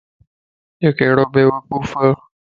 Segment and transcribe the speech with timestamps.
[0.81, 1.91] ايو ڪيڙو بيوقوفَ